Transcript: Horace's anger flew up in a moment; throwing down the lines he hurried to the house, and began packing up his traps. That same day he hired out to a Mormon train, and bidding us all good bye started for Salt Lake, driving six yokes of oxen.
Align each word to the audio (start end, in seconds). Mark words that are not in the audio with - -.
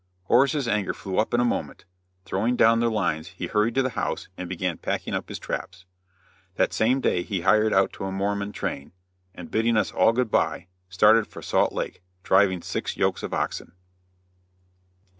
Horace's 0.23 0.67
anger 0.67 0.95
flew 0.95 1.19
up 1.19 1.31
in 1.31 1.39
a 1.39 1.45
moment; 1.45 1.85
throwing 2.25 2.55
down 2.55 2.79
the 2.79 2.89
lines 2.89 3.27
he 3.27 3.45
hurried 3.45 3.75
to 3.75 3.83
the 3.83 3.91
house, 3.91 4.29
and 4.35 4.49
began 4.49 4.79
packing 4.79 5.13
up 5.13 5.29
his 5.29 5.37
traps. 5.37 5.85
That 6.55 6.73
same 6.73 7.01
day 7.01 7.21
he 7.21 7.41
hired 7.41 7.71
out 7.71 7.93
to 7.93 8.05
a 8.05 8.11
Mormon 8.11 8.51
train, 8.51 8.93
and 9.35 9.51
bidding 9.51 9.77
us 9.77 9.91
all 9.91 10.11
good 10.11 10.31
bye 10.31 10.65
started 10.89 11.27
for 11.27 11.43
Salt 11.43 11.71
Lake, 11.71 12.01
driving 12.23 12.63
six 12.63 12.97
yokes 12.97 13.21
of 13.21 13.31
oxen. 13.31 13.73